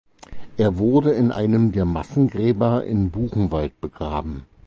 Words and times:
Er 0.57 0.79
wurde 0.79 1.11
in 1.11 1.31
einem 1.31 1.73
der 1.73 1.85
Massengräber 1.85 2.83
in 2.85 3.11
Buchenwald 3.11 3.79
begraben. 3.81 4.47